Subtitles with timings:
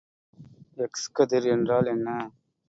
[0.77, 2.09] X கதிர் என்றால் என்ன?